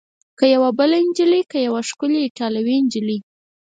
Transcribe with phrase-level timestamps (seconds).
[0.37, 3.19] که یوه بله نجلۍ؟ که یوه ښکلې ایټالوۍ نجلۍ؟